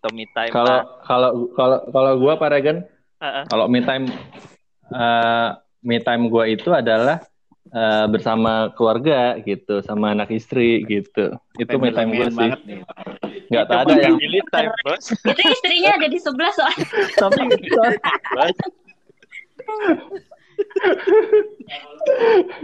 atau 0.00 0.08
me 0.16 0.24
time 0.32 0.52
kalau 0.56 0.76
lah. 0.80 0.84
kalau 1.04 1.30
kalau 1.52 1.78
kalau 1.92 2.12
gue 2.16 2.32
Pak 2.40 2.50
Regen 2.56 2.78
Ah, 3.20 3.44
ah. 3.44 3.44
kalau 3.52 3.68
me 3.68 3.84
time 3.84 4.08
eh, 4.88 5.48
me 5.80 5.98
time 6.00 6.28
gue 6.28 6.44
itu 6.56 6.70
adalah 6.72 7.20
eh, 7.72 8.06
bersama 8.08 8.72
keluarga 8.76 9.36
gitu 9.44 9.80
sama 9.84 10.12
anak 10.12 10.32
istri 10.32 10.84
gitu 10.88 11.36
itu 11.56 11.74
me 11.80 11.90
time 11.92 12.12
gue 12.14 12.28
sih 12.32 12.50
nggak 13.50 13.66
Itu 13.66 13.74
ada 13.82 13.94
yang 13.98 14.14
family 14.14 14.40
time, 14.54 14.70
bos. 14.86 15.10
Itu 15.26 15.42
istrinya 15.42 15.90
ada 15.98 16.06
di 16.06 16.18
sebelah 16.22 16.54
soalnya. 16.54 16.86
tapi. 17.18 17.42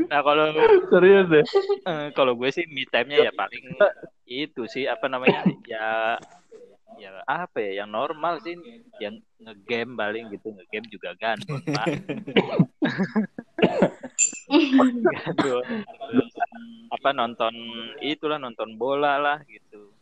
Nah 0.07 0.21
kalau 0.23 0.47
serius 0.89 1.27
deh 1.29 1.45
eh, 1.85 2.07
kalau 2.15 2.33
gue 2.39 2.49
sih 2.55 2.65
me 2.71 2.87
time-nya 2.89 3.29
ya 3.29 3.33
paling 3.35 3.77
itu 4.27 4.63
sih 4.71 4.89
apa 4.89 5.07
namanya 5.11 5.45
ya 5.69 6.17
ya 6.97 7.11
apa 7.27 7.59
ya 7.59 7.83
yang 7.83 7.91
normal 7.91 8.39
sih 8.41 8.55
yang 9.03 9.19
ngegame 9.43 9.99
paling 9.99 10.25
gitu 10.31 10.55
ngegame 10.55 10.87
juga 10.89 11.13
gandul 11.19 11.59
pak 11.67 11.87
Gandul. 14.87 15.61
Terus, 16.09 16.33
apa 16.97 17.09
nonton 17.13 17.53
itulah 18.01 18.39
nonton 18.41 18.79
bola 18.79 19.19
lah 19.19 19.39
gitu 19.51 19.93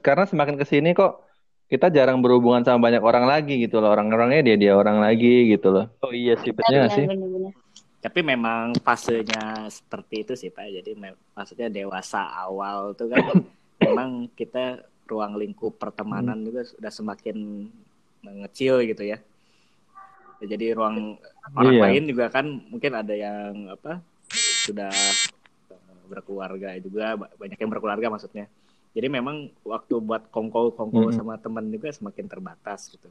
karena 0.00 0.24
semakin 0.24 0.56
ke 0.56 0.64
sini 0.64 0.94
kok 0.94 1.26
kita 1.66 1.90
jarang 1.90 2.22
berhubungan 2.22 2.62
sama 2.62 2.88
banyak 2.88 3.02
orang 3.02 3.26
lagi 3.26 3.58
gitu 3.60 3.82
loh 3.82 3.92
orang-orangnya 3.92 4.40
dia 4.46 4.56
dia 4.56 4.72
orang 4.78 5.02
lagi 5.02 5.52
gitu 5.52 5.74
loh 5.74 5.90
oh 6.00 6.14
iya 6.14 6.38
sih 6.40 6.54
betul 6.54 6.86
Benar, 6.86 6.94
sih. 6.94 7.06
Tapi 8.02 8.18
memang 8.18 8.74
fasenya 8.82 9.70
seperti 9.70 10.26
itu 10.26 10.34
sih 10.34 10.50
Pak. 10.50 10.66
Jadi 10.74 10.98
maksudnya 11.38 11.70
dewasa 11.70 12.34
awal 12.34 12.98
tuh 12.98 13.06
kan 13.14 13.22
memang 13.86 14.26
kita 14.34 14.82
ruang 15.10 15.34
lingkup 15.40 15.76
pertemanan 15.82 16.38
juga 16.46 16.62
sudah 16.66 16.92
semakin 16.92 17.36
mengecil 18.22 18.82
gitu 18.86 19.02
ya. 19.12 19.18
Ya, 20.42 20.46
Jadi 20.58 20.74
ruang 20.74 20.96
orang 21.54 21.74
Iya. 21.74 21.82
lain 21.86 22.02
juga 22.10 22.26
kan 22.32 22.46
mungkin 22.72 22.92
ada 22.98 23.14
yang 23.14 23.70
apa 23.70 24.02
sudah 24.66 24.90
eh, 25.70 26.02
berkeluarga 26.10 26.74
juga 26.82 27.14
ba- 27.20 27.32
banyak 27.38 27.58
yang 27.58 27.70
berkeluarga 27.70 28.06
maksudnya. 28.10 28.46
Jadi 28.92 29.08
memang 29.08 29.48
waktu 29.64 29.94
buat 30.04 30.28
kongko-kongko 30.34 31.12
Mm-mm. 31.12 31.16
sama 31.16 31.34
teman 31.40 31.64
juga 31.72 31.88
semakin 31.94 32.26
terbatas 32.28 32.90
gitu. 32.92 33.08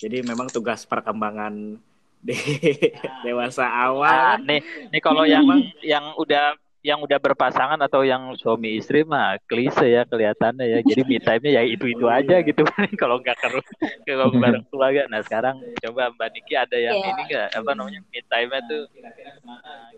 Jadi 0.00 0.24
memang 0.26 0.50
tugas 0.50 0.82
perkembangan 0.88 1.78
di 2.24 2.34
dewasa 3.26 3.68
awal 3.68 4.10
Ah, 4.10 4.36
kan 4.36 4.40
nih 4.48 4.60
nih 4.90 5.00
kalau 5.04 5.24
yang 5.28 5.44
yang 5.84 6.16
udah 6.16 6.56
yang 6.84 7.00
udah 7.00 7.16
berpasangan 7.16 7.80
atau 7.80 8.04
yang 8.04 8.36
suami 8.36 8.76
istri 8.76 9.08
mah 9.08 9.40
klise 9.48 9.88
ya 9.88 10.04
kelihatannya 10.04 10.68
ya. 10.68 10.78
Jadi 10.84 11.00
me 11.08 11.16
time-nya 11.16 11.56
ya 11.56 11.62
itu 11.64 11.88
itu 11.88 12.04
aja 12.04 12.44
gitu 12.44 12.60
kalau 13.00 13.16
nggak 13.24 13.40
keru 13.40 13.60
kalau 14.04 14.28
bareng 14.44 14.64
keluarga. 14.68 15.08
Nah 15.08 15.24
sekarang 15.24 15.64
coba 15.80 16.12
mbak 16.12 16.28
Niki 16.36 16.52
ada 16.52 16.76
yang 16.76 16.92
Iya. 17.00 17.08
ini 17.08 17.22
nggak? 17.24 17.48
Apa 17.56 17.70
namanya? 17.72 18.00
Me 18.04 18.20
time-nya 18.28 18.60
tuh 18.68 18.82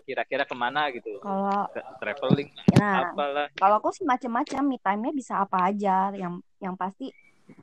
kira-kira 0.07 0.43
ke 0.47 0.55
mana 0.55 0.87
gitu? 0.95 1.19
Kalau 1.19 1.67
traveling 1.99 2.47
nah 2.79 3.11
apalah. 3.11 3.51
kalau 3.59 3.75
aku 3.83 3.91
sih 3.91 4.07
macam-macam 4.07 4.61
me 4.63 4.77
time-nya 4.79 5.11
bisa 5.11 5.33
apa 5.43 5.67
aja. 5.67 6.15
Yang 6.15 6.39
yang 6.63 6.79
pasti 6.79 7.11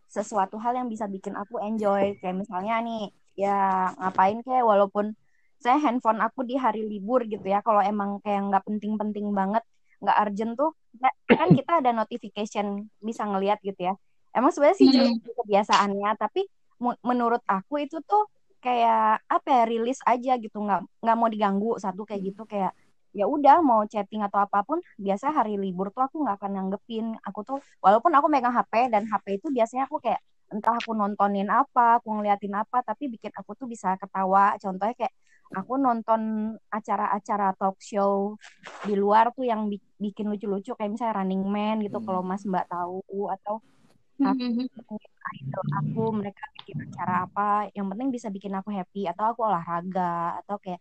sesuatu 0.04 0.60
hal 0.60 0.76
yang 0.76 0.92
bisa 0.92 1.08
bikin 1.08 1.32
aku 1.32 1.64
enjoy. 1.64 2.12
Kayak 2.20 2.44
misalnya 2.44 2.76
nih 2.84 3.08
ya 3.40 3.88
ngapain 3.96 4.44
kayak 4.44 4.68
walaupun 4.68 5.16
saya 5.64 5.78
handphone 5.84 6.20
aku 6.26 6.40
di 6.50 6.54
hari 6.64 6.80
libur 6.92 7.20
gitu 7.32 7.46
ya. 7.54 7.58
Kalau 7.66 7.80
emang 7.90 8.10
kayak 8.24 8.40
nggak 8.48 8.62
penting-penting 8.68 9.26
banget 9.38 9.62
nggak 10.02 10.16
urgent 10.22 10.52
tuh 10.60 10.70
nggak- 10.98 11.16
kan 11.38 11.48
kita 11.58 11.72
ada 11.80 11.90
notification 12.00 12.66
bisa 13.08 13.22
ngelihat 13.30 13.58
gitu 13.68 13.80
ya. 13.88 13.94
Emang 14.36 14.50
sebenarnya 14.52 14.78
sih 14.82 14.90
sih 15.24 15.32
kebiasaannya 15.40 16.10
tapi 16.22 16.40
menurut 17.08 17.42
aku 17.48 17.74
itu 17.84 17.96
tuh 18.10 18.22
kayak 18.64 19.22
apa 19.34 19.48
ya 19.56 19.62
rilis 19.70 19.98
aja 20.12 20.32
gitu. 20.44 20.56
Nggak 20.66 20.80
nggak 21.02 21.16
mau 21.20 21.28
diganggu 21.34 21.70
satu 21.84 22.00
kayak 22.08 22.22
gitu 22.34 22.42
kayak 22.52 22.72
ya 23.18 23.24
udah 23.30 23.56
mau 23.68 23.80
chatting 23.92 24.20
atau 24.26 24.38
apa 24.42 24.58
pun 24.68 24.78
biasa 24.98 25.26
hari 25.36 25.54
libur 25.62 25.86
tuh 25.94 26.02
aku 26.06 26.16
nggak 26.24 26.36
akan 26.40 26.50
nanggepin. 26.56 27.06
Aku 27.28 27.40
tuh 27.48 27.56
walaupun 27.84 28.12
aku 28.16 28.26
megang 28.32 28.54
HP 28.56 28.72
dan 28.92 29.02
HP 29.10 29.26
itu 29.38 29.46
biasanya 29.56 29.84
aku 29.88 29.96
kayak 30.04 30.20
entah 30.52 30.74
aku 30.80 30.90
nontonin 30.98 31.48
apa 31.50 31.98
aku 31.98 32.08
ngeliatin 32.14 32.54
apa 32.54 32.76
tapi 32.88 33.04
bikin 33.12 33.32
aku 33.38 33.50
tuh 33.60 33.66
bisa 33.72 33.88
ketawa. 34.02 34.54
Contohnya 34.62 34.94
kayak 34.98 35.12
aku 35.54 35.74
nonton 35.78 36.20
acara-acara 36.68 37.54
talk 37.54 37.78
show 37.78 38.34
di 38.82 38.94
luar 38.94 39.30
tuh 39.30 39.46
yang 39.46 39.70
bi- 39.70 39.82
bikin 39.96 40.26
lucu-lucu 40.26 40.74
kayak 40.74 40.92
misalnya 40.92 41.22
Running 41.22 41.44
Man 41.46 41.76
gitu 41.80 41.98
Hmm. 41.98 42.06
kalau 42.06 42.22
Mas 42.22 42.42
Mbak 42.42 42.66
tahu 42.66 43.00
atau 43.30 43.62
Mhm. 44.14 44.70
idol 45.34 45.66
aku 45.74 46.02
mereka 46.14 46.44
bikin 46.54 46.76
acara 46.86 47.26
apa 47.26 47.48
yang 47.74 47.90
penting 47.90 48.08
bisa 48.10 48.30
bikin 48.30 48.54
aku 48.54 48.70
happy 48.70 49.10
atau 49.10 49.34
aku 49.34 49.42
olahraga 49.42 50.38
atau 50.44 50.54
kayak 50.58 50.78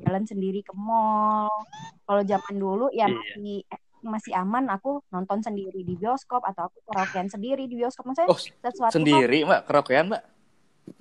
jalan 0.00 0.24
sendiri 0.24 0.64
ke 0.64 0.72
mall 0.72 1.52
kalau 2.04 2.24
zaman 2.24 2.54
dulu 2.56 2.88
ya 2.88 3.04
Iya. 3.04 3.12
masih 3.12 3.56
masih 3.98 4.32
aman 4.32 4.70
aku 4.70 5.02
nonton 5.10 5.42
sendiri 5.42 5.82
di 5.82 5.92
bioskop 5.92 6.40
atau 6.40 6.70
aku 6.70 6.78
karaokean 6.86 7.28
sendiri 7.28 7.66
di 7.66 7.76
bioskop 7.76 8.06
maksudnya 8.06 8.30
Oh, 8.30 8.38
sesuatu 8.38 8.94
hal, 8.94 8.96
sendiri 8.96 9.38
mbak 9.44 9.60
karaokean 9.66 10.06
mbak 10.08 10.22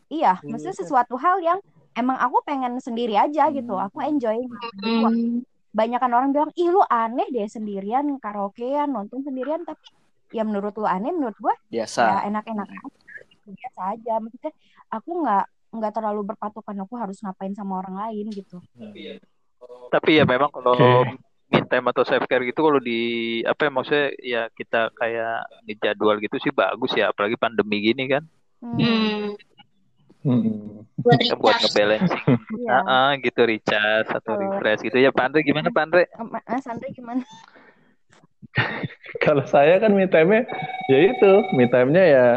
iya 0.10 0.42
maksudnya 0.44 0.76
sesuatu 0.76 1.16
hal 1.16 1.38
yang 1.40 1.60
emang 1.98 2.18
aku 2.22 2.38
pengen 2.46 2.78
sendiri 2.78 3.18
aja 3.18 3.50
gitu. 3.50 3.74
Hmm. 3.74 3.86
aku 3.90 3.98
enjoy 4.06 4.38
Hmm. 4.78 5.42
banyak 5.74 6.00
kan 6.02 6.12
orang 6.14 6.30
bilang 6.34 6.52
ih 6.58 6.70
lu 6.74 6.82
aneh 6.86 7.28
deh 7.34 7.46
sendirian 7.50 8.06
karaokean 8.22 8.94
nonton 8.94 9.26
sendirian. 9.26 9.66
Tapi 9.66 9.82
ya 10.32 10.46
menurut 10.46 10.74
lu 10.78 10.86
aneh 10.86 11.10
menurut 11.10 11.38
gue 11.38 11.56
ya 11.74 11.86
biasa 11.86 12.26
enak-enak 12.30 12.68
aja 12.70 13.12
gitu, 13.34 13.48
biasa 13.58 13.80
aja. 13.98 14.14
Maksudnya 14.22 14.54
aku 14.94 15.10
nggak 15.26 15.46
nggak 15.68 15.92
terlalu 15.94 16.22
berpatokan 16.34 16.78
aku 16.86 16.94
harus 16.96 17.18
ngapain 17.22 17.54
sama 17.58 17.84
orang 17.84 17.96
lain 18.08 18.26
gitu. 18.32 18.58
Tapi 19.92 20.22
ya 20.22 20.24
memang 20.24 20.52
kalau 20.54 21.04
Oke. 21.04 21.18
me 21.48 21.60
time 21.64 21.88
atau 21.92 22.04
self 22.04 22.28
care 22.28 22.44
gitu 22.44 22.60
kalau 22.60 22.80
di 22.84 23.00
apa 23.48 23.68
ya 23.68 23.72
maksudnya 23.72 24.08
ya 24.20 24.42
kita 24.52 24.92
kayak 25.00 25.48
ngejadwal 25.64 26.20
gitu 26.20 26.36
sih 26.44 26.52
bagus 26.52 26.92
ya 26.92 27.12
apalagi 27.12 27.40
pandemi 27.40 27.80
gini 27.80 28.04
kan. 28.12 28.24
Hmm, 28.60 29.38
Hmm. 30.26 30.82
Buat 30.98 31.20
ya 31.22 31.36
buat 31.38 31.54
recharge. 31.62 31.66
ngebalancing. 31.70 32.26
Iya. 32.58 32.74
Ah, 32.74 32.84
ah, 32.90 33.10
gitu 33.22 33.42
recharge 33.46 34.10
atau 34.10 34.34
Kalau- 34.34 34.42
refresh 34.58 34.82
gitu. 34.82 34.98
Ya 34.98 35.12
Pandre 35.14 35.46
gimana 35.46 35.70
Pandre 35.70 36.10
Mas 36.18 36.66
Andre 36.66 36.90
gimana? 36.90 37.22
Kalau 39.24 39.46
saya 39.46 39.78
kan 39.78 39.94
me 39.94 40.10
time-nya 40.10 40.50
ya 40.90 40.98
itu, 41.14 41.32
me 41.54 41.70
time-nya 41.70 42.04
ya. 42.04 42.28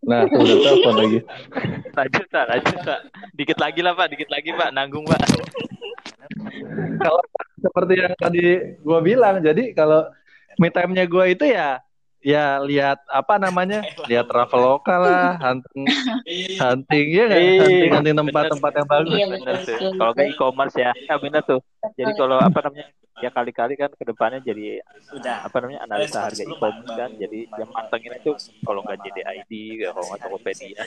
Nah, 0.00 0.24
udah 0.24 0.56
telepon 0.64 0.94
lagi. 0.96 1.18
lanjut 1.98 2.26
Pak 2.28 2.44
lanjut 2.48 2.78
Pak. 2.84 3.00
Dikit 3.36 3.58
lagi 3.60 3.80
lah 3.80 3.92
Pak 3.96 4.06
dikit 4.12 4.28
lagi 4.28 4.50
Pak. 4.52 4.70
Nanggung 4.72 5.04
Pak. 5.08 5.20
Kalau 7.00 7.20
seperti 7.60 7.92
yang 7.96 8.14
tadi 8.16 8.44
gua 8.84 9.00
bilang, 9.00 9.40
jadi 9.40 9.72
kalau 9.72 10.04
me 10.60 10.68
time-nya 10.68 11.04
gua 11.08 11.28
itu 11.28 11.48
ya 11.48 11.80
ya 12.22 12.60
lihat 12.62 12.98
apa 13.10 13.34
namanya? 13.40 13.88
Lihat 14.08 14.26
traveloka 14.28 14.94
lah, 14.96 15.36
hunting 15.40 15.92
hunting 16.60 17.06
ya? 17.16 17.26
Iya, 17.30 17.62
Hunting 17.62 17.90
hunting 17.96 18.16
tempat-tempat 18.16 18.72
yang 18.78 18.88
bagus. 18.88 19.20
Iya, 19.20 19.24
bener 19.32 19.54
kalau 19.98 20.12
betul. 20.14 20.28
e-commerce 20.30 20.76
ya 20.76 20.90
ya 21.08 21.14
bener 21.20 21.42
tuh 21.46 21.60
jadi 21.96 22.12
kalau 22.16 22.36
apa 22.36 22.58
namanya 22.68 22.86
ya 23.20 23.28
kali-kali 23.28 23.76
kan 23.76 23.92
ke 23.92 24.04
depannya 24.04 24.40
jadi 24.40 24.80
udah. 25.12 25.44
apa 25.44 25.56
namanya 25.60 25.80
analisa 25.84 26.24
harga 26.24 26.40
e-commerce 26.40 26.92
kan. 26.96 27.10
jadi 27.20 27.40
yang 27.52 27.68
mantengin 27.68 28.16
itu 28.16 28.32
kalau 28.64 28.80
nggak 28.80 28.98
JDID 29.04 29.52
kalau 29.92 30.04
nggak 30.08 30.20
Tokopedia 30.24 30.82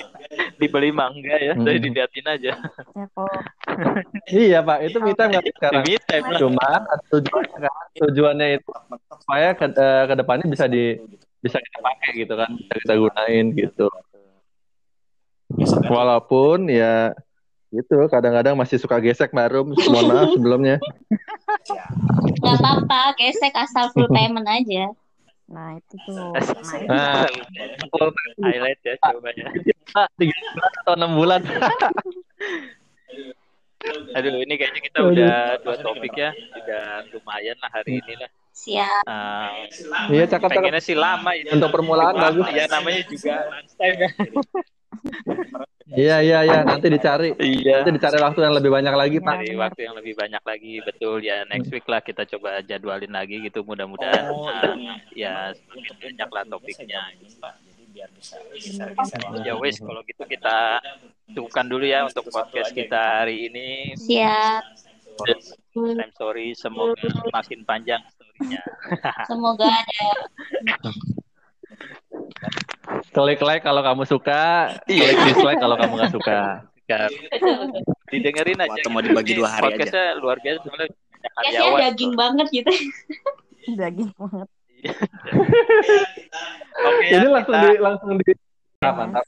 dibeli 0.60 0.90
mah 0.94 1.10
enggak 1.10 1.40
ya 1.42 1.52
Hmm. 1.54 1.66
jadi 1.66 1.78
diliatin 1.80 2.26
aja. 2.26 2.50
Ya 2.54 3.06
Iya, 4.44 4.58
Pak, 4.62 4.78
itu 4.86 4.98
me 5.02 5.12
time 5.18 5.30
nggak 5.34 5.44
sekarang. 5.58 5.84
Cuma 6.38 6.68
tujuannya 7.10 7.58
kan, 7.58 7.86
tujuannya 7.98 8.46
itu 8.58 8.70
supaya 9.22 9.48
ke, 9.54 9.66
eh, 9.70 10.02
ke 10.06 10.14
depannya 10.14 10.46
bisa 10.46 10.66
di 10.70 10.98
bisa 11.42 11.58
kita 11.60 11.78
pakai 11.82 12.10
gitu 12.22 12.34
kan, 12.38 12.50
bisa 12.54 12.74
kita 12.80 12.94
gunain 12.96 13.46
gitu. 13.54 13.86
Walaupun 15.90 16.70
ya 16.70 17.12
itu 17.74 17.96
kadang-kadang 18.06 18.54
masih 18.54 18.78
suka 18.78 18.96
gesek 18.96 19.30
Mbak 19.30 19.48
Rum, 19.50 19.66
mohon 19.90 20.06
maaf 20.06 20.28
sebelumnya. 20.30 20.76
Gak 22.36 22.54
apa-apa, 22.56 23.14
gesek 23.16 23.52
asal 23.52 23.90
full 23.90 24.06
payment 24.14 24.46
aja. 24.46 24.94
nah 25.44 25.76
itu 25.76 25.94
tuh 26.00 26.32
Nah, 26.88 27.28
nah, 27.28 28.08
highlight 28.40 28.80
ya 28.80 28.96
coba 28.98 29.28
ya 29.30 29.52
Pak, 29.92 30.08
tiga 30.16 30.32
bulan 30.32 30.72
atau 30.80 30.92
enam 30.96 31.10
bulan. 31.12 31.40
aduh 34.10 34.40
ini 34.40 34.54
kayaknya 34.56 34.80
kita 34.80 34.98
udah 35.04 35.36
dua 35.60 35.76
topik 35.76 36.16
ya 36.16 36.32
udah 36.32 37.04
lumayan 37.12 37.56
lah 37.60 37.68
hari 37.70 38.00
ini 38.00 38.16
lah 38.16 38.30
Siap. 38.54 39.04
Ah, 39.04 39.50
Iya, 40.08 40.24
cakep 40.24 40.46
cakep. 40.46 40.56
pengennya 40.56 40.80
sih 40.80 40.94
lama 40.94 41.34
ini 41.34 41.50
Untuk 41.50 41.68
permulaan 41.68 42.14
bagus. 42.14 42.46
ya 42.48 42.64
namanya 42.64 43.02
juga 43.04 43.34
lunchtime 43.44 43.96
ya 44.00 44.10
Iya, 45.94 46.16
iya, 46.26 46.38
iya, 46.42 46.58
nanti 46.66 46.90
dicari. 46.90 47.30
iya. 47.38 47.80
Nanti 47.80 47.90
dicari 47.94 48.18
waktu 48.18 48.40
yang 48.42 48.54
lebih 48.58 48.70
banyak 48.74 48.94
lagi, 48.94 49.18
Pak. 49.22 49.34
Cari 49.40 49.54
waktu 49.54 49.80
yang 49.86 49.94
lebih 49.94 50.14
banyak 50.18 50.42
lagi. 50.42 50.74
Betul 50.82 51.22
ya. 51.22 51.46
Next 51.46 51.70
week 51.70 51.86
lah 51.86 52.02
kita 52.02 52.26
coba 52.34 52.58
jadwalin 52.66 53.14
lagi 53.14 53.38
gitu. 53.46 53.62
Mudah-mudahan 53.62 54.26
Oh, 54.34 54.50
ah, 54.50 54.74
ya 55.14 55.54
semakin 55.54 55.94
banyak 56.02 56.28
lah 56.32 56.42
topiknya 56.50 57.02
jadi 57.22 57.84
biar 57.94 58.10
bisa 58.18 58.36
bisa 58.50 58.84
bisa 58.90 59.16
ya 59.46 59.54
wes 59.54 59.78
kalau 59.78 60.02
gitu 60.02 60.26
kita 60.26 60.82
cukupkan 61.30 61.70
dulu 61.70 61.86
ya 61.86 62.02
untuk 62.02 62.26
podcast 62.26 62.74
kita 62.74 63.22
hari 63.22 63.46
ini. 63.52 63.94
Siap. 63.94 64.62
I'm 65.78 66.10
sorry 66.18 66.58
semoga 66.58 67.06
makin 67.30 67.62
panjang 67.62 68.02
storynya. 68.10 68.62
Semoga 69.30 69.70
ada 69.70 69.94
Klik 73.14 73.40
like 73.40 73.62
kalau 73.62 73.80
kamu 73.80 74.02
suka, 74.04 74.74
klik 74.84 75.16
dislike 75.24 75.56
kalau 75.56 75.74
kamu 75.74 75.92
nggak 75.94 76.10
suka. 76.10 76.66
Ya, 76.84 77.08
didengerin 78.10 78.60
aja 78.60 78.76
Atau 78.76 78.90
mau 78.90 79.00
dibagi 79.00 79.32
dua 79.32 79.48
hari 79.48 79.64
aja. 79.64 79.66
podcastnya 79.72 80.06
luar 80.18 80.36
biasa 80.36 80.60
Kayaknya 80.60 80.88
karyawan 81.32 81.78
daging 81.80 82.12
banget 82.12 82.46
gitu. 82.52 82.70
daging 83.72 84.10
banget 84.12 84.48
oke 86.84 87.02
ya 87.02 87.16
Ini 87.16 87.26
langsung 87.26 87.56
kita- 87.56 87.64
di 87.64 87.70
langsung 87.80 88.10
di 88.20 88.32
Ah, 88.84 88.92
mantap. 88.92 89.24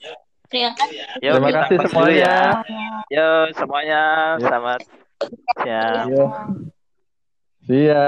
Terima 0.47 0.71
kasih. 0.77 1.01
Yuk, 1.17 1.33
Terima 1.33 1.51
kasih 1.57 1.77
semuanya. 1.89 2.13
ya. 2.13 2.39
Yo 3.09 3.29
semuanya 3.57 4.01
Ya. 4.37 4.45
selamat 4.45 4.81
siang. 5.65 6.07
Iya. 7.65 7.65
Iya. 7.65 8.05